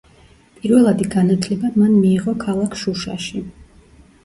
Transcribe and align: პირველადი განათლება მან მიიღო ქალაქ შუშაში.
პირველადი 0.61 1.05
განათლება 1.17 1.71
მან 1.83 1.93
მიიღო 1.99 2.35
ქალაქ 2.47 2.81
შუშაში. 2.83 3.47